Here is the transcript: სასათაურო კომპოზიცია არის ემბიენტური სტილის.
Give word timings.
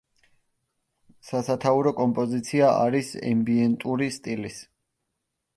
სასათაურო 1.27 1.93
კომპოზიცია 2.01 2.71
არის 2.87 3.13
ემბიენტური 3.33 4.11
სტილის. 4.17 4.59